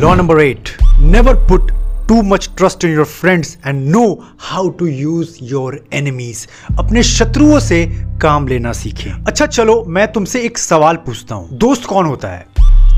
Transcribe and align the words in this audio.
Law 0.00 0.14
number 0.14 0.40
eight 0.40 0.68
never 1.00 1.34
put 1.48 1.70
too 2.08 2.20
much 2.22 2.48
trust 2.56 2.84
in 2.84 2.90
your 2.90 3.04
friends 3.04 3.56
and 3.66 3.82
know 3.88 4.02
how 4.40 4.68
to 4.68 4.86
use 4.86 5.36
your 5.42 5.78
enemies 5.92 6.46
अपने 6.78 7.02
शत्रुओं 7.02 7.58
से 7.58 7.84
काम 8.22 8.46
लेना 8.48 8.72
सीखें। 8.72 9.10
अच्छा 9.10 9.46
चलो, 9.46 9.84
मैं 9.88 10.06
तुमसे 10.12 10.40
एक 10.40 10.58
सवाल 10.58 10.96
पूछता 10.96 11.34
हूँ। 11.34 11.48
दोस्त 11.58 11.84
कौन 11.84 12.06
होता 12.06 12.28
है? 12.28 12.46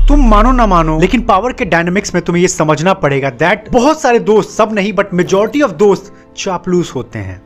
तुम 0.07 0.27
मानो 0.29 0.51
ना 0.51 0.67
मानो, 0.67 0.99
लेकिन 0.99 1.21
पावर 1.21 1.53
के 1.53 1.65
डायनेमिक्स 1.65 2.15
में 2.15 2.23
तुम्हें 2.23 2.41
यह 2.41 2.47
समझना 2.47 2.93
पड़ेगा 2.93 3.29
दैट 3.29 3.69
बहुत 3.71 4.01
सारे 4.01 4.19
दोस्त, 4.19 4.49
सब 4.49 4.73
नहीं 4.73 4.93
बट 4.93 5.13
मेजोरिटी 5.13 5.61
ऑफ़ 5.61 5.71
दोस्त 5.71 6.13
चापलूस 6.37 6.91
होते 6.95 7.19
हैं। 7.19 7.41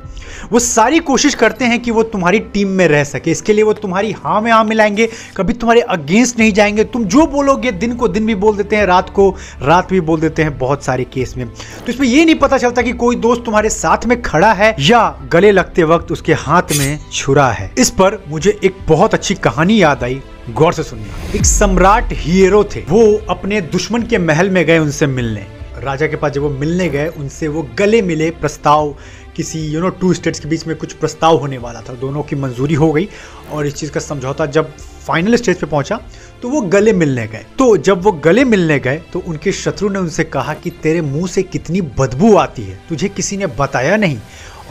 वो 0.51 0.59
सारी 0.59 0.99
कोशिश 0.99 1.35
करते 1.35 1.65
हैं 1.65 1.79
कि 1.79 1.91
वो 1.91 2.03
तुम्हारी 2.03 2.39
टीम 2.39 2.67
में 2.67 2.87
रह 2.87 3.03
सके। 3.03 3.31
इसके 3.31 3.53
लिए 3.53 3.63
वो 3.63 3.73
तुम्हारी 3.73 4.11
हाँ 4.11 4.41
में 4.41 4.51
हाँ 4.51 4.63
मिलाएँगे। 4.63 5.09
कभी 5.37 5.53
तुम्हारे 5.53 5.81
अगेंस्ट 5.81 6.39
नहीं 6.39 6.51
जाएँगे। 6.51 6.83
तुम 6.83 7.05
जो 7.05 7.25
बोलोगे, 7.27 7.71
दिन 7.71 7.95
को 7.95 8.07
दिन 8.07 8.25
भी 8.25 8.35
बोल 8.35 8.57
देते 8.57 8.75
हैं, 8.75 8.85
रात 8.85 9.09
को 9.09 9.29
रात 9.61 9.89
भी 9.89 10.01
बोल 10.01 10.19
देते 10.19 10.43
हैं 10.43 10.57
बहुत 10.57 10.83
सारे 10.83 11.03
केस 11.03 11.33
में। 11.37 11.47
तो 11.49 11.91
इसमें 11.91 12.07
ये 12.07 12.25
नहीं 12.25 12.35
पता 12.35 12.57
चलता 12.57 12.81
कि 12.81 12.91
कोई 12.93 13.15
दोस्त 13.15 13.43
तुम्हारे 13.45 13.69
साथ 13.69 14.05
में 14.05 14.21
खड़ा 14.21 14.53
है 14.53 14.75
या 14.79 15.19
गले 15.31 15.51
लगते 15.51 15.83
वक्त 15.83 16.11
उसके 16.11 16.33
हाथ 16.33 16.77
में 16.77 16.99
छुरा 17.13 17.49
है। 17.51 17.71
इस 17.77 17.89
पर 17.89 18.23
मुझे 18.27 18.59
एक 18.63 18.75
बहुत 18.87 19.13
अच्छी 19.13 19.35
कहानी 19.35 19.81
याद 19.81 20.03
आई, 20.03 20.21
गौर 20.49 20.73
से 20.73 20.83
सुनिए 20.83 21.35
एक 21.35 21.45
सम्राट 21.45 22.09
हीरो 22.11 22.63
थे। 22.63 22.79
वो 22.79 23.21
अपने 23.29 23.61
दुश्मन 23.61 24.01
के 24.01 24.17
महल 24.17 24.49
में 24.49 24.65
गए 24.65 24.77
उनसे 24.77 25.07
मिलने। 25.07 25.45
राजा 25.77 26.07
के 26.07 26.15
पास 26.15 26.31
जब 26.31 26.41
वो 26.41 26.49
मिलने 26.49 26.87
गए, 26.89 27.07
उनसे 27.09 27.47
वो 27.47 27.67
गले 27.77 28.01
मिले 28.01 28.29
प्रस्ताव 28.33 28.95
किसी 29.35 29.59
यू 29.63 29.81
नो 29.81 29.89
टू 29.91 30.13
स्टेट्स 30.13 30.39
के 30.39 30.49
बीच 30.49 30.65
में 30.67 30.75
कुछ 30.75 30.93
प्रस्ताव 30.93 31.37
होने 31.37 31.57
वाला 31.57 31.81
था। 31.81 31.93
दोनों 31.95 32.23
की 32.23 32.35
मंजूरी 32.35 32.73
हो 32.75 32.91
गई 32.91 33.07
और 33.51 33.67
इस 33.67 33.75
चीज़ 33.75 33.91
का 33.91 33.99
समझौता 33.99 34.45
जब 34.47 34.71
फाइनल 34.77 35.35
स्टेज 35.35 35.59
पे 35.59 35.65
पहुँचा 35.65 35.99
तो 36.41 36.49
वो 36.49 36.61
गले 36.63 36.93
मिलने 36.93 37.25
गए। 37.27 37.45
तो 37.59 37.75
जब 37.79 38.01
वो 38.03 38.11
गले 38.23 38.43
मिलने 38.45 38.79
गए 38.79 39.01
तो 39.13 39.19
उनके 39.19 39.51
शत्रु 39.53 39.89
ने 39.89 39.99
उनसे 39.99 40.23
कहा 40.25 40.53
कि 40.53 40.69
तेरे 40.83 41.01
मुँह 41.03 41.27
से 41.27 41.43
कितनी 41.43 41.81
बदबू 41.99 42.35
आती 42.37 42.63
है। 42.63 42.79
तुझे 42.89 43.09
किसी 43.09 43.37
ने 43.37 43.47
बताया 43.59 43.97
नहीं। 43.97 44.19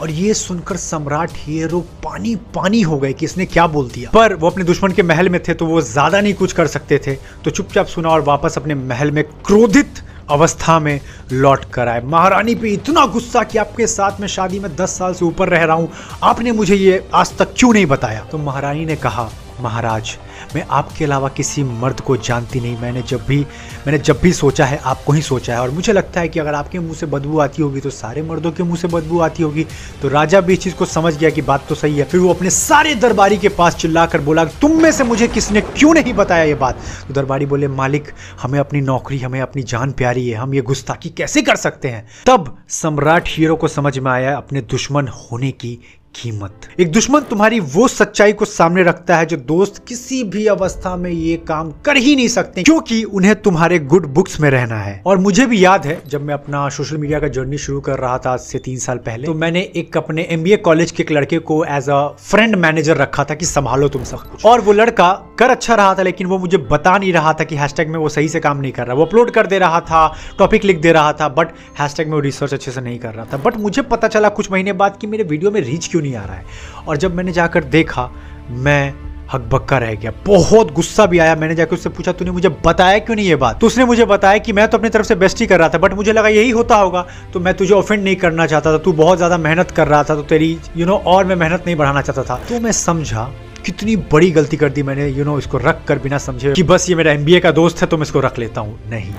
और 0.01 0.09
ये 0.11 0.33
सुनकर 0.33 0.77
सम्राट 0.77 1.31
हीरो 1.35 1.79
पानी 2.03 2.35
पानी 2.55 2.81
हो 2.81 2.97
गए 2.99 3.13
कि 3.13 3.25
इसने 3.25 3.45
क्या 3.45 3.65
बोल 3.67 3.87
दिया। 3.89 4.09
पर 4.09 4.33
वो 4.33 4.49
अपने 4.49 4.63
दुश्मन 4.63 4.91
के 4.91 5.03
महल 5.03 5.29
में 5.29 5.41
थे 5.43 5.53
तो 5.53 5.65
वो 5.65 5.81
ज़्यादा 5.83 6.21
नहीं 6.21 6.33
कुछ 6.33 6.53
कर 6.53 6.67
सकते 6.67 6.99
थे। 7.07 7.15
तो 7.45 7.51
चुपचाप 7.51 7.87
सुना 7.87 8.09
और 8.09 8.21
वापस 8.23 8.57
अपने 8.57 8.75
महल 8.75 9.11
में 9.11 9.23
क्रोधित 9.23 10.01
अवस्था 10.29 10.79
में 10.79 10.99
लौट 11.31 11.65
कर 11.73 11.87
आए। 11.87 12.01
महारानी 12.01 12.55
पे 12.55 12.69
इतना 12.69 13.05
गुस्सा 13.05 13.43
कि 13.43 13.57
आपके 13.57 13.87
साथ 13.87 14.19
में 14.19 14.27
शादी 14.27 14.59
में 14.59 14.75
दस 14.75 14.97
साल 14.97 15.13
से 15.13 15.25
ऊपर 15.25 15.49
रह 15.49 15.63
रहा 15.63 15.75
हूँ। 15.75 15.91
आपने 16.23 16.51
मुझे 16.51 16.75
ये 16.75 17.07
आज 17.13 17.37
तक 17.37 17.53
क्यों 17.57 17.73
नहीं 17.73 17.85
बताया? 17.85 18.23
तो 18.23 18.37
महारानी 18.37 18.85
ने 18.85 18.95
कहा 18.95 19.29
महाराज, 19.61 20.17
मैं 20.55 20.65
आपके 20.69 21.05
अलावा 21.05 21.29
किसी 21.29 21.63
मर्द 21.63 21.99
को 21.99 22.17
जानती 22.17 22.59
नहीं। 22.59 22.77
मैंने 22.77 23.01
जब 23.01 23.25
भी, 23.25 23.39
मैंने 23.87 23.97
जब 23.97 24.19
भी 24.21 24.33
सोचा 24.33 24.65
है, 24.65 24.77
आपको 24.77 25.13
ही 25.13 25.21
सोचा 25.21 25.53
है। 25.53 25.59
और 25.59 25.71
मुझे 25.71 25.93
लगता 25.93 26.21
है 26.21 26.29
कि 26.29 26.39
अगर 26.39 26.53
आपके 26.53 26.79
मुँह 26.79 26.93
से 26.93 27.05
बदबू 27.05 27.39
आती 27.39 27.61
होगी 27.61 27.79
तो 27.79 27.89
सारे 27.89 28.21
मर्दों 28.21 28.51
के 28.51 28.63
मुँह 28.63 28.77
से 28.77 28.87
बदबू 28.87 29.19
आती 29.19 29.43
होगी। 29.43 29.65
तो 30.01 30.09
राजा 30.09 30.41
भी 30.41 30.53
इस 30.53 30.59
चीज़ 30.59 30.75
को 30.75 30.85
समझ 30.85 31.17
गया 31.17 31.29
कि 31.29 31.41
बात 31.41 31.67
तो 31.69 31.75
सही 31.75 31.97
है। 31.97 32.03
फिर 32.03 32.19
वो 32.19 32.33
अपने 32.33 32.49
सारे 32.49 32.95
दरबारी 32.95 33.37
के 33.37 33.49
पास 33.49 33.75
चिल्लाकर 33.75 34.21
बोला, 34.21 34.45
तुम 34.45 34.81
में 34.81 34.91
से 34.91 35.03
मुझे 35.03 35.27
किसने 35.27 35.61
क्यों 35.61 35.93
नहीं 35.93 36.13
बताया 36.13 36.43
ये 36.43 36.55
बात? 36.55 36.77
तो 37.07 37.13
दरबारी 37.13 37.45
बोले, 37.45 37.67
मालिक, 37.67 38.11
हमें 38.41 38.59
अपनी 38.59 38.81
नौकरी, 38.81 39.19
हमें 39.19 39.41
अपनी 39.41 39.63
जान 39.63 39.91
प्यारी 39.91 40.27
है। 40.29 40.37
हम 40.37 40.53
ये 40.53 40.61
गुस्ताखी 40.61 41.09
कैसे 41.09 41.41
कर 41.41 41.55
सकते 41.55 41.87
हैं? 41.87 42.07
तब 42.25 42.57
सम्राट 42.69 43.23
हीरो 43.27 43.55
को 43.55 43.67
समझ 43.67 43.97
में 43.99 44.11
आया 44.11 44.35
अपने 44.37 44.61
दुश्मन 44.61 45.07
होने 45.07 45.51
की 45.51 45.77
कीमत 46.17 46.67
एक 46.79 46.91
दुश्मन 46.91 47.21
तुम्हारी 47.21 47.59
वो 47.59 47.87
सच्चाई 47.87 48.33
को 48.33 48.45
सामने 48.45 48.83
रखता 48.83 49.17
है 49.17 49.25
जो 49.25 49.37
दोस्त 49.37 49.83
किसी 49.87 50.23
भी 50.25 50.45
अवस्था 50.47 50.95
में 50.95 51.09
ये 51.11 51.35
काम 51.47 51.71
कर 51.85 51.97
ही 51.97 52.15
नहीं 52.15 52.27
सकते, 52.27 52.63
क्योंकि 52.63 53.03
उन्हें 53.03 53.35
तुम्हारे 53.35 53.79
गुड 53.81 54.05
बुक्स 54.13 54.39
में 54.39 54.49
रहना 54.49 54.79
है। 54.79 55.01
और 55.05 55.17
मुझे 55.17 55.45
भी 55.45 55.63
याद 55.63 55.85
है, 55.85 56.01
जब 56.07 56.21
मैं 56.21 56.33
अपना 56.33 56.67
सोशल 56.69 56.97
मीडिया 56.97 57.19
का 57.19 57.27
जर्नी 57.29 57.57
शुरू 57.57 57.79
कर 57.81 57.99
रहा 57.99 58.17
था 58.17 58.31
आज 58.31 58.39
से 58.39 58.59
तीन 58.59 58.77
साल 58.79 58.97
पहले 58.97 59.25
तो 59.25 59.33
मैंने 59.33 59.61
एक 59.75 59.97
अपने 59.97 60.27
एमबीए 60.31 60.57
कॉलेज 60.59 60.91
के 60.91 61.03
एक 61.03 61.11
लड़के 61.11 61.39
को 61.41 61.63
एज 61.65 61.89
अ 61.89 62.07
फ्रेंड 62.19 62.55
मैनेजर 62.55 62.97
रखा 62.97 63.23
था 63.23 63.35
कि 63.35 63.45
संभालो 63.45 63.87
तुम 63.89 64.03
सब 64.03 64.37
और 64.45 64.61
वो 64.61 64.73
लड़का 64.73 65.11
कर 65.39 65.49
अच्छा 65.49 65.75
रहा 65.75 65.93
था, 65.95 66.03
लेकिन 66.03 66.27
वो 66.27 66.37
मुझे 66.39 66.57
बता 66.71 66.97
नहीं 66.97 67.13
रहा 67.13 67.33
था 67.33 67.43
कि 67.43 67.55
हैशटैग 67.55 67.89
में 67.89 67.99
वो 67.99 68.09
सही 68.09 68.29
से 68.29 68.39
काम 68.39 68.57
नहीं 68.57 68.71
कर 68.71 68.87
रहा। 68.87 68.95
वो 68.95 69.05
अपलोड 69.05 69.31
कर 69.31 69.47
दे 69.47 69.59
रहा 69.59 69.79
था 69.81 70.07
टॉपिक 70.39 70.65
लिख 70.65 70.81
दे 70.81 70.91
रहा 70.91 71.13
था 71.13 71.27
बट 71.29 71.53
हैशटैग 71.79 72.07
में 72.07 72.13
वो 72.13 72.19
रिसर्च 72.19 72.53
अच्छे 72.53 72.71
से 72.71 72.81
नहीं 72.81 72.99
कर 72.99 73.13
रहा 73.13 73.25
था। 73.33 73.37
बट 73.37 73.57
मुझे 73.57 73.81
पता 73.83 74.07
चला 74.07 74.29
कुछ 74.31 74.51
महीने 74.51 74.73
बाद 74.75 74.97
कि 75.01 75.07
मेरे 75.07 75.23
वीडियो 75.25 75.51
में 75.51 75.61
रीच 75.61 75.87
क्यों 75.87 76.01
नहीं 76.07 76.15
आ 76.15 76.25
रहा 76.25 76.35
है। 76.35 76.85
और 76.87 76.97
जब 76.97 77.15
मैंने 77.15 77.31
जाकर 77.33 77.63
देखा 77.75 78.09
मैं 78.49 78.93
हकबक्का 79.31 79.77
रह 79.77 79.93
गया। 79.93 80.11
बहुत 80.25 80.71
गुस्सा 80.73 81.05
भी 81.05 81.17
आया। 81.19 81.35
मैंने 81.35 81.55
जाकर 81.55 81.75
उससे 81.75 81.89
पूछा 81.89 82.11
तूने 82.11 82.31
मुझे 82.31 82.49
बताया 82.65 82.99
क्यों 82.99 83.15
नहीं 83.15 83.25
ये 83.27 83.35
बात? 83.35 83.59
तो 83.59 83.67
उसने 83.67 83.85
मुझे 83.85 84.05
बताया 84.05 84.37
कि 84.37 84.53
मैं 84.53 84.67
तो 84.67 84.77
अपनी 84.77 84.89
तरफ़ 84.89 85.05
से 85.05 85.15
बेस्ट 85.15 85.39
ही 85.41 85.47
कर 85.47 85.59
रहा 85.59 85.69
था 85.69 85.77
बट 85.77 85.93
मुझे 85.93 86.11
लगा 86.13 86.27
यही 86.29 86.49
होता 86.51 86.75
होगा। 86.75 87.05
तो 87.33 87.39
मैं 87.39 87.53
तुझे 87.53 87.73
ऑफेंड 87.73 88.03
नहीं 88.03 88.15
करना 88.15 88.45
चाहता 88.45 88.73
था। 88.73 88.77
तू 88.77 88.93
बहुत 88.93 89.17
ज़्यादा 89.17 89.37
मेहनत 89.37 89.71
कर 89.71 89.87
रहा 89.87 90.03
था। 90.03 90.15
तो 90.15 90.23
तेरी 90.23 90.51
यू 90.51 90.59
you 90.75 90.87
नो 90.87 90.93
know, 90.93 91.05
और 91.05 91.25
मैं 91.25 91.35
मेहनत 91.35 91.63
नहीं 91.65 91.75
बढ़ाना 91.75 92.01
चाहता 92.01 92.23
था। 92.23 92.39
तो 92.49 92.59
मैं 92.59 92.71
समझा 92.71 93.29
कितनी 93.65 93.95
बड़ी 94.11 94.31
गलती 94.31 94.57
कर 94.57 94.69
दी 94.69 94.83
मैंने 94.83 95.07
यू 95.07 95.13
you 95.13 95.25
नो 95.25 95.29
know, 95.29 95.39
इसको 95.39 95.57
रख 95.59 95.83
कर 95.87 95.99
बिना 95.99 96.17
समझे 96.19 96.53
कि 96.53 96.63
बस 96.63 96.89
ये 96.89 96.95
मेरा 96.95 97.11
एम 97.11 97.25
का 97.39 97.51
दोस्त 97.51 97.81
है 97.81 97.87
तो 97.87 97.97
मैं 97.97 98.03
इसको 98.03 98.19
रख 98.19 98.39
लेता 98.39 98.61
हूँ। 98.61 98.79
नहीं। 98.89 99.13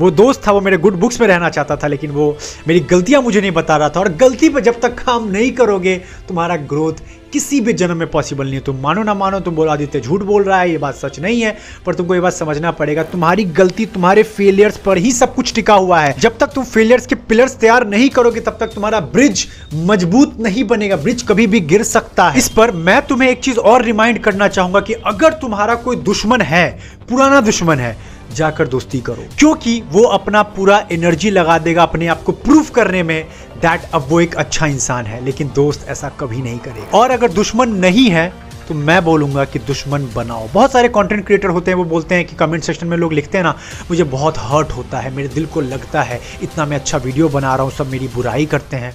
वो 0.00 0.10
दोस्त 0.10 0.46
था, 0.46 0.52
वो 0.52 0.60
मेरे 0.60 0.76
गुड 0.76 0.94
बुक्स 0.94 1.20
में 1.20 1.26
रहना 1.28 1.48
चाहता 1.48 1.76
था, 1.76 1.86
लेकिन 1.86 2.10
वो 2.10 2.36
मेरी 2.68 2.80
गलतियाँ 2.80 3.22
मुझे 3.22 3.40
नहीं 3.40 3.50
बता 3.52 3.76
रहा 3.76 3.88
था 3.88 4.00
और 4.00 4.08
गलती 4.14 4.48
पर 4.48 4.60
जब 4.60 4.80
तक 4.80 4.94
काम 4.96 5.28
नहीं 5.30 5.50
करोगे, 5.52 5.96
तुम्हारा 6.28 6.56
ग्रोथ 6.56 7.02
किसी 7.32 7.60
भी 7.60 7.72
जन्म 7.72 7.96
में 7.96 8.10
पॉसिबल 8.10 8.44
नहीं 8.44 8.54
है। 8.54 8.60
तुम 8.60 8.76
मानो 8.76 9.02
ना 9.02 9.14
मानो, 9.14 9.38
तुम 9.40 9.54
बोला, 9.54 9.72
आदित्य 9.72 10.00
झूठ 10.00 10.22
बोल 10.22 10.42
रहा 10.42 10.58
है, 10.60 10.70
ये 10.70 10.78
बात 10.78 10.94
सच 10.94 11.18
नहीं 11.20 11.40
है, 11.42 11.56
पर 11.86 11.94
तुमको 11.94 12.14
ये 12.14 12.20
बात 12.20 12.32
समझना 12.32 12.70
पड़ेगा, 12.70 13.02
तुम्हारी 13.02 13.44
गलती, 13.44 13.86
तुम्हारे 13.86 14.22
फेलियर्स 14.22 14.76
पर 14.76 14.98
ही 14.98 15.12
सब 15.12 15.34
कुछ 15.34 15.54
टिका 15.54 15.74
हुआ 15.74 16.00
है। 16.00 16.14
जब 16.20 16.38
तक 16.38 16.46
तुम 16.46 16.64
फेलियर्स 16.64 17.06
के 17.06 17.14
पिलर्स 17.14 17.56
तैयार 17.56 17.86
नहीं 17.86 18.08
करोगे, 18.08 18.40
तब 18.40 18.56
तक 18.60 18.66
तुम्हारा 18.66 19.00
ब्रिज 19.00 19.46
मज़बूत 19.74 20.36
नहीं 20.40 20.64
बनेगा 20.64 20.96
ब्रिज 20.96 21.22
कभी 21.22 21.46
भी 21.46 21.60
गिर 21.60 21.82
सकता 21.82 22.28
है। 22.28 22.38
इस 22.38 22.48
पर 22.48 22.70
मैं 22.70 23.00
तुम्हें 23.06 23.28
एक 23.30 23.40
चीज़ 23.40 23.58
और 23.58 23.84
रिमाइंड 23.84 24.18
करना 24.18 24.48
चाहूँगा 24.48 24.80
कि 24.80 24.92
अगर 24.92 25.32
तुम्हारा 25.32 25.74
कोई 25.74 25.96
दुश्मन 25.96 26.40
है, 26.40 26.68
पुराना 27.08 27.40
दुश्मन 27.40 27.78
है 27.78 27.96
जाकर 28.32 28.68
दोस्ती 28.68 29.00
करो। 29.00 29.26
क्योंकि 29.38 29.80
वो 29.92 30.02
अपना 30.10 30.42
पूरा 30.42 30.78
एनर्जी 30.92 31.30
लगा 31.30 31.58
देगा 31.58 31.82
अपने 31.82 32.06
आप 32.06 32.22
को 32.22 32.32
प्रूफ 32.32 32.70
करने 32.70 33.02
में 33.02 33.22
दैट 33.56 33.90
अब 33.94 34.06
वो 34.08 34.20
एक 34.20 34.34
अच्छा 34.36 34.66
इंसान 34.66 35.06
है, 35.06 35.24
लेकिन 35.24 35.50
दोस्त 35.54 35.86
ऐसा 35.88 36.08
कभी 36.20 36.42
नहीं 36.42 36.58
करेगा। 36.58 36.98
और 36.98 37.10
अगर 37.10 37.32
दुश्मन 37.32 37.74
नहीं 37.76 38.08
है 38.10 38.32
तो 38.68 38.74
मैं 38.74 39.02
बोलूँगा 39.04 39.44
कि 39.44 39.58
दुश्मन 39.58 40.08
बनाओ। 40.14 40.48
बहुत 40.52 40.72
सारे 40.72 40.88
कंटेंट 40.88 41.24
क्रिएटर 41.26 41.48
होते 41.48 41.70
हैं, 41.70 41.78
वो 41.78 41.84
बोलते 41.84 42.14
हैं 42.14 42.24
कि 42.24 42.36
कमेंट 42.36 42.62
सेक्शन 42.64 42.86
में 42.86 42.96
लोग 42.96 43.12
लिखते 43.12 43.38
हैं 43.38 43.44
ना, 43.44 43.54
मुझे 43.90 44.04
बहुत 44.04 44.38
हर्ट 44.38 44.70
होता 44.70 44.98
है, 44.98 45.14
मेरे 45.14 45.28
दिल 45.28 45.46
को 45.46 45.60
लगता 45.60 46.02
है, 46.02 46.20
इतना 46.42 46.66
मैं 46.66 46.76
अच्छा 46.76 46.98
वीडियो 46.98 47.28
बना 47.28 47.54
रहा 47.54 47.64
हूँ, 47.64 47.72
सब 47.72 47.90
मेरी 47.90 48.08
बुराई 48.08 48.46
करते 48.46 48.76
हैं। 48.76 48.94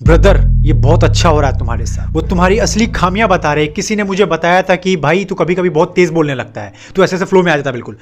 ब्रदर 0.00 0.40
ये 0.62 0.72
बहुत 0.72 1.04
अच्छा 1.04 1.28
हो 1.28 1.40
रहा 1.40 1.50
है 1.50 1.58
तुम्हारे 1.58 1.86
साथ। 1.86 2.12
वो 2.12 2.20
तुम्हारी 2.20 2.58
असली 2.58 2.86
खामियाँ 2.86 3.28
बता 3.28 3.52
रहे 3.52 3.66
किसी 3.66 3.96
ने 3.96 4.04
मुझे 4.04 4.24
बताया 4.26 4.62
था 4.62 4.76
कि 4.76 4.96
भाई, 4.96 5.24
तू 5.24 5.34
कभी 5.34 5.54
कभी 5.54 5.70
बहुत 5.70 5.94
तेज 5.94 6.10
बोलने 6.10 6.34
लगता 6.34 6.60
है। 6.60 6.72
तू 6.96 7.04
ऐसे 7.04 7.16
ऐसे 7.16 7.24
फ्लो 7.24 7.42
में 7.42 7.52
आ 7.52 7.56
जाता 7.56 7.70
बिल्कुल। 7.70 7.96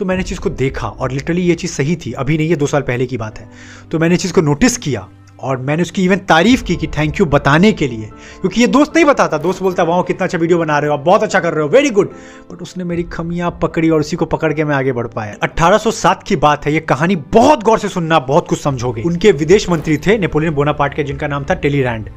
तो 0.00 0.06
मैंने 0.06 0.22
चीज़ 0.22 0.40
को 0.40 0.50
देखा 0.50 0.88
और 0.88 1.12
लिटरली 1.12 1.42
ये 1.42 1.54
चीज़ 1.54 1.70
सही 1.70 1.96
थी। 1.96 2.12
अभी 2.12 2.38
नहीं 2.38 2.48
है 2.48 2.56
दो 2.56 2.66
साल 2.66 2.82
पहले 2.82 3.06
की 3.06 3.16
बात 3.16 3.38
है। 3.38 3.50
तो 3.90 3.98
मैंने 3.98 4.16
चीज़ 4.16 4.32
को 4.32 4.40
नोटिस 4.40 4.76
किया 4.76 5.08
और 5.40 5.56
मैंने 5.56 5.82
उसकी 5.82 6.04
इवन 6.04 6.16
तारीफ़ 6.16 6.64
की 6.64 6.76
कि 6.76 6.86
थैंक 6.86 7.20
यू 7.20 7.26
बताने 7.26 7.72
के 7.72 7.88
लिए। 7.88 8.04
क्योंकि 8.40 8.60
ये 8.60 8.66
दोस्त 8.66 8.92
नहीं 8.96 9.04
बताता। 9.04 9.38
दोस्त 9.38 9.62
बोलता, 9.62 9.82
वाह, 9.82 10.02
कितना 10.02 10.24
अच्छा 10.24 10.38
वीडियो 10.38 10.58
बना 10.58 10.78
रहे 10.78 10.88
हो। 10.88 10.94
आप 10.94 11.00
बहुत 11.00 11.22
अच्छा 11.22 11.40
कर 11.40 11.52
रहे 11.52 11.62
हो। 11.62 11.68
वेरी 11.68 11.90
गुड 11.90 12.10
बट 12.52 12.62
उसने 12.62 12.84
मेरी 12.84 13.02
खमियाँ 13.02 13.58
पकड़ी 13.62 13.90
और 13.90 14.00
उसी 14.00 14.16
को 14.16 14.24
पकड़ 14.24 14.52
के 14.52 14.64
मैं 14.64 14.76
आगे 14.76 14.92
बढ़ 14.92 15.06
पाया। 15.06 15.36
1807 15.42 16.22
की 16.22 16.36
बात 16.36 16.66
है। 16.66 16.72
ये 16.72 16.80
कहानी 16.80 17.16
बहुत 17.16 17.62
गौर 17.62 17.78
से 17.78 17.88
सुनना, 17.88 18.18
बहुत 18.18 18.48
कुछ 18.48 18.60
समझोगे। 18.60 19.02
उनके 19.02 19.32
विदेश 19.32 19.70
मंत्री 19.70 19.96
थे 19.96 20.18
नेपोलियन 20.18 20.54
बोनापार्ट 20.54 20.94
के, 20.94 21.04
जिनका 21.04 21.26
नाम 21.26 21.44
था 21.50 21.54
टेलीरैंड। 21.54 22.10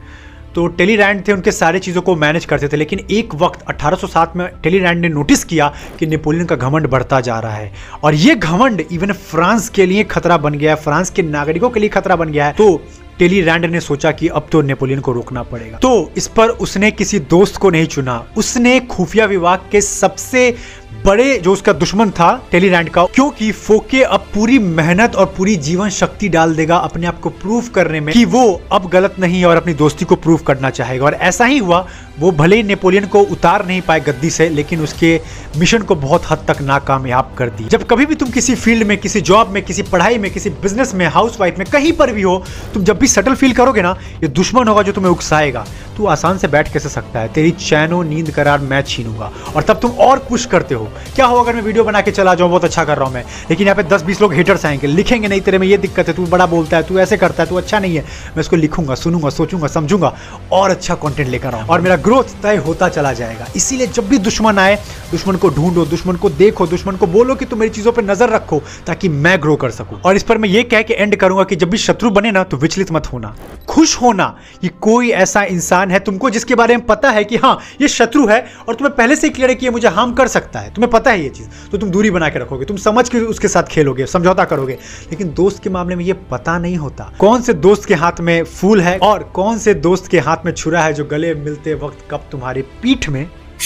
तो 0.55 0.67
टेलीरैंड 0.67 1.27
थे, 1.27 1.31
उनके 1.31 1.51
सारे 1.51 1.79
चीज़ों 1.79 2.01
को 2.01 2.15
मैनेज 2.15 2.45
करते 2.45 2.67
थे, 2.67 2.77
लेकिन 2.77 2.99
एक 3.11 3.35
वक्त 3.35 3.61
1807 3.67 4.35
में 4.35 4.47
टेलीरैंड 4.63 5.01
ने 5.01 5.09
नोटिस 5.09 5.43
किया 5.43 5.73
कि 5.99 6.07
नेपोलियन 6.07 6.45
का 6.45 6.55
घमंड 6.55 6.87
बढ़ता 6.87 7.21
जा 7.21 7.39
रहा 7.39 7.55
है। 7.55 7.71
और 8.03 8.15
ये 8.15 8.35
घमंड 8.35 8.83
इवन 8.91 9.11
फ्रांस 9.11 9.69
के 9.69 9.85
लिए 9.85 10.03
खतरा 10.03 10.37
बन 10.37 10.53
गया 10.53 10.75
है 10.75 10.81
फ्रांस 10.81 11.09
के 11.09 11.21
नागरिकों 11.21 11.69
के 11.69 11.79
लिए 11.79 11.89
खतरा 11.89 12.15
बन 12.15 12.29
गया 12.29 12.45
है। 12.45 12.53
तो 12.53 12.81
टेली 13.19 13.41
रैंड 13.41 13.65
ने 13.65 13.79
सोचा 13.79 14.11
कि 14.11 14.27
अब 14.27 14.47
तो 14.51 14.61
नेपोलियन 14.61 14.99
को 14.99 15.11
रोकना 15.11 15.43
पड़ेगा। 15.43 15.77
तो 15.77 16.11
इस 16.17 16.27
पर 16.27 16.49
उसने 16.49 16.91
किसी 16.91 17.19
दोस्त 17.19 17.57
को 17.57 17.69
नहीं 17.69 17.85
चुना। 17.85 18.25
उसने 18.37 18.79
खुफिया 18.79 19.25
विभाग 19.25 19.59
के 19.71 19.81
सबसे 19.81 20.55
बड़े 21.05 21.37
जो 21.37 21.53
उसका 21.53 21.73
दुश्मन 21.73 22.09
था 22.09 22.29
टेलीलैंड 22.51 22.89
का, 22.89 23.03
क्योंकि 23.05 23.51
फोके 23.51 24.01
अब 24.03 24.27
पूरी 24.33 24.59
मेहनत 24.59 25.15
और 25.15 25.25
पूरी 25.37 25.55
जीवन 25.57 25.89
शक्ति 25.89 26.29
डाल 26.29 26.55
देगा 26.55 26.77
अपने 26.77 27.07
आप 27.07 27.19
को 27.19 27.29
प्रूव 27.31 27.67
करने 27.75 27.99
में 27.99 28.13
कि 28.13 28.23
वो 28.25 28.61
अब 28.71 28.89
गलत 28.89 29.15
नहीं 29.19 29.43
और 29.45 29.57
अपनी 29.57 29.73
दोस्ती 29.73 30.05
को 30.05 30.15
प्रूव 30.15 30.39
करना 30.47 30.69
चाहेगा। 30.69 31.05
और 31.05 31.13
ऐसा 31.13 31.45
ही 31.45 31.57
हुआ, 31.57 31.85
वो 32.19 32.31
भले 32.31 32.55
ही 32.55 32.63
नेपोलियन 32.63 33.05
को 33.05 33.21
उतार 33.21 33.65
नहीं 33.65 33.81
पाए 33.81 33.99
गद्दी 33.99 34.29
से, 34.29 34.49
लेकिन 34.49 34.81
उसके 34.81 35.19
मिशन 35.57 35.81
को 35.81 35.95
बहुत 35.95 36.31
हद 36.31 36.45
तक 36.47 36.61
नाकामयाब 36.61 37.33
कर 37.37 37.49
दी। 37.49 37.63
जब 37.63 37.87
कभी 37.87 38.05
भी 38.05 38.15
तुम 38.15 38.29
किसी 38.29 38.55
फ़ील्ड 38.55 38.87
में, 38.87 38.97
किसी 38.97 39.21
जॉब 39.21 39.49
में, 39.49 39.61
किसी 39.63 39.81
पढ़ाई 39.83 40.17
में, 40.17 40.31
किसी 40.31 40.49
बिज़नेस 40.49 40.93
में 40.93 41.05
हाउस 41.07 41.39
में 41.41 41.65
कहीं 41.71 41.93
पर 41.93 42.13
भी 42.13 42.21
हो, 42.21 42.43
तुम 42.73 42.83
जब 42.83 42.99
भी 42.99 43.07
सेटल 43.07 43.35
फील 43.35 43.53
करोगे 43.53 43.81
ना, 43.81 43.97
ये 44.23 44.27
दुश्मन 44.29 44.67
होगा 44.67 44.81
जो 44.81 44.91
तुम्हें 44.91 45.11
उकसाएगा। 45.11 45.65
तू 45.97 46.05
आसान 46.05 46.37
से 46.37 46.47
बैठ 46.47 46.73
कैसे 46.73 46.89
सकता 46.89 47.19
है? 47.19 47.27
तेरी 47.27 47.51
चैनो, 47.51 48.03
नींद 48.03 48.31
करार 48.31 48.59
मैं 48.59 48.81
छीनूँगा। 48.81 49.31
और 49.55 49.63
तब 49.63 49.79
तुम 49.79 49.91
और 49.91 50.19
पुश 50.19 50.45
करते 50.45 50.75
हो। 50.75 50.89
क्या 51.15 51.25
हो 51.25 51.35
अगर 51.35 51.55
मैं 51.55 51.61
वीडियो 51.61 51.83
बना 51.83 52.01
के 52.01 52.11
चला 52.11 52.35
जाऊँ? 52.35 52.49
बहुत 52.49 52.63
अच्छा 52.63 52.83
कर 52.83 52.97
रहा 52.97 53.05
हूँ 53.05 53.13
मैं। 53.13 53.23
लेकिन 53.49 53.67
यहाँ 53.67 53.75
पे 53.75 53.83
दस 53.83 54.01
बीस 54.01 54.21
लोग 54.21 54.33
हेटर्स 54.33 54.65
आएँगे। 54.65 54.87
लिखेंगे 54.87 55.27
नहीं, 55.27 55.41
तेरे 55.41 55.57
में 55.57 55.67
ये 55.67 55.77
दिक्कत 55.77 56.07
है, 56.07 56.13
तू 56.13 56.25
बड़ा 56.25 56.45
बोलता 56.45 56.77
है, 56.77 56.83
तू 56.83 56.99
ऐसे 56.99 57.17
करता 57.17 57.43
है, 57.43 57.49
तू 57.49 57.55
अच्छा 57.55 57.79
नहीं 57.79 57.95
है। 57.95 58.01
मैं 58.03 58.41
इसको 58.41 58.55
लिखूँगा, 58.55 58.95
सुनूँगा, 58.95 59.29
सोचूँगा, 59.29 59.67
समझूँगा, 59.67 60.15
और 60.51 60.69
अच्छा 60.69 60.95
कॉन्टेंट 60.95 61.29
लेकर 61.29 61.55
आऊँ 61.55 61.67
और 61.67 61.81
मेरा 61.81 61.95
ग्रोथ 61.95 62.23
तय 62.23 62.55
होता 62.55 62.89
चला 62.89 63.13
जाएगा। 63.13 63.47
इसीलिए 63.55 63.87
जब 63.87 64.07
भी 64.07 64.17
दुश्मन 64.17 64.59
आए, 64.59 64.79
दुश्मन 65.11 65.35
को 65.35 65.49
ढूंढो, 65.49 65.85
दुश्मन 65.85 66.15
को 66.15 66.29
देखो, 66.29 66.67
दुश्मन 66.67 66.95
को 66.95 67.07
बोलो 67.07 67.35
कि 67.35 67.45
तुम 67.45 67.59
मेरी 67.59 67.71
चीज़ों 67.71 67.91
पर 67.91 68.03
नज़र 68.03 68.29
रखो, 68.29 68.63
ताकि 68.87 69.09
मैं 69.09 69.41
ग्रो 69.41 69.55
कर 69.55 69.71
सकूँ। 69.71 70.01
और 70.01 70.15
इस 70.15 70.23
पर 70.23 70.37
मैं 70.37 70.49
ये 70.49 70.63
कह 70.63 70.81
के 70.81 70.93
एंड 70.93 71.15
करूँगा 71.15 71.43
कि 71.43 71.55
जब 71.55 71.69
भी 71.69 71.77
शत्रु 71.77 72.09
बने 72.09 72.31
ना 72.31 72.43
तो 72.43 72.57
विचलित 72.57 72.91
मत 72.91 73.07
होना। 73.13 73.35
खुश 73.67 74.01
होना। 74.01 74.35
कि 74.61 74.69
कोई 74.81 75.09
ऐसा 75.09 75.43
इंसान 75.43 75.82
है 75.91 75.99
तुमको 75.99 76.29
जिसके 76.29 76.55
बारे 76.55 76.77
में 76.77 76.85
पता 76.85 77.09
है 77.09 77.23
कि 77.23 77.37
हाँ 77.37 77.59
ये 77.81 77.87
शत्रु 77.87 78.27
है 78.27 78.45
और 78.69 78.75
तुम्हें 78.75 78.95
पहले 78.95 79.15
से 79.15 79.29
क्लियर 79.29 79.49
है 79.49 79.55
कि 79.55 79.65
ये 79.65 79.71
मुझे 79.71 79.87
हार्म 79.87 80.13
कर 80.13 80.27
सकता 80.27 80.59
है। 80.59 80.73
तुम्हें 80.73 80.91
पता 80.91 81.11
है 81.11 81.23
ये 81.23 81.29
चीज़। 81.29 81.47
तो 81.71 81.77
तुम 81.77 81.89
दूरी 81.89 82.11
बना 82.11 82.29
के 82.29 82.39
रखोगे। 82.39 82.65
तुम 82.65 82.77
समझ 82.77 83.09
के 83.09 83.19
उसके 83.19 83.47
साथ 83.47 83.63
खेलोगे 83.63 84.05
समझौता 84.05 84.43
करोगे। 84.43 84.73
लेकिन 85.09 85.33
दोस्त 85.33 85.63
के 85.63 85.69
मामले 85.69 85.95
में 85.95 86.05
ये 86.05 86.13
पता 86.13 86.57
नहीं 86.57 86.77
होता। 86.77 87.13
कौन 87.19 87.41
से 87.41 87.53
दोस्त 87.53 87.85
के 87.85 87.93
हाथ 87.93 88.19
में 88.19 88.43
फूल 88.43 88.81
है 88.81 88.97
और 88.97 89.23
कौन 89.23 89.57
से 89.57 89.73
दोस्त 89.73 90.07
के 90.07 90.19
हाथ 90.19 90.45
में 90.45 90.51
छुरा 90.51 90.81
है 90.81 90.93
जो 90.93 91.05
गले 91.05 91.35
मिलते 91.35 91.73
वक्त 91.73 92.07
कब 92.11 92.23
तुम्हारी 92.31 92.61
पीठ 92.61 93.09
में 93.09 93.25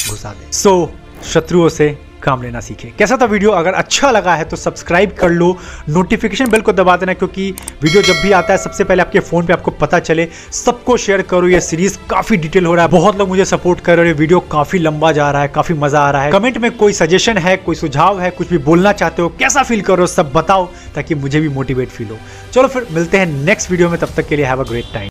घुसा 0.09 0.29
दे। 0.29 0.51
सो 0.51 0.91
so, 1.23 1.25
शत्रुओं 1.25 1.69
से 1.69 2.06
काम 2.27 2.41
लेना 2.41 2.59
सीखे। 2.61 2.91
कैसा 2.99 3.17
था 3.17 3.25
वीडियो? 3.27 3.51
अगर 3.53 3.73
अच्छा 3.75 4.11
लगा 4.11 4.35
है 4.35 4.45
तो 4.45 4.57
सब्सक्राइब 4.57 5.11
कर 5.11 5.29
लो 5.31 5.57
नोटिफिकेशन 5.89 6.49
बेल 6.49 6.61
को 6.61 6.71
दबा 6.73 6.95
देना, 6.97 7.13
क्योंकि 7.13 7.49
वीडियो 7.83 8.01
जब 8.03 8.21
भी 8.23 8.31
आता 8.31 8.53
है, 8.53 8.57
सबसे 8.57 8.83
पहले 8.83 9.01
आपके 9.01 9.19
फ़ोन 9.21 9.45
पे 9.45 9.53
आपको 9.53 9.71
पता 9.73 9.99
चले। 10.01 10.27
सबको 10.53 10.97
शेयर 10.97 11.21
करो, 11.23 11.47
ये 11.47 11.61
सीरीज़ 11.61 11.97
काफ़ी 12.09 12.37
डिटेल 12.37 12.65
हो 12.65 12.73
रहा 12.75 12.85
है। 12.85 12.91
बहुत 12.91 13.17
लोग 13.17 13.29
मुझे 13.29 13.45
सपोर्ट 13.45 13.79
कर 13.79 13.97
रहे 13.97 14.07
हैं। 14.07 14.15
वीडियो 14.15 14.39
काफ़ी 14.51 14.79
लंबा 14.79 15.11
जा 15.11 15.29
रहा 15.31 15.41
है, 15.41 15.47
काफ़ी 15.47 15.75
मज़ा 15.75 15.99
आ 15.99 16.11
रहा 16.11 16.23
है। 16.23 16.31
कमेंट 16.31 16.57
में 16.57 16.71
कोई 16.77 16.93
सजेशन 16.93 17.37
है, 17.37 17.55
कोई 17.57 17.75
सुझाव 17.75 18.19
है, 18.21 18.29
कुछ 18.31 18.49
भी 18.49 18.57
बोलना 18.59 18.91
चाहते 18.93 19.21
हो, 19.21 19.29
कैसा 19.39 19.63
फील 19.63 19.81
करो 19.81 20.07
सब 20.07 20.31
बताओ, 20.33 20.65
ताकि 20.95 21.15
मुझे 21.15 21.39
भी 21.39 21.49
मोटिवेट 21.49 21.89
फील 21.89 22.07
हो। 22.07 22.17
चलो 22.53 22.67
फिर 22.67 22.87
मिलते 22.91 23.17
हैं 23.17 23.25
नेक्स्ट 23.45 23.71
वीडियो 23.71 23.89
में, 23.89 23.99
तब 23.99 24.09
तक 24.15 24.27
के 24.27 24.35
लिए 24.35 24.45
हैव 24.45 24.63
अ 24.63 24.67
ग्रेट 24.69 24.85
टाइम 24.93 25.05